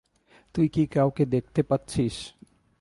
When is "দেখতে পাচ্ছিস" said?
1.25-2.15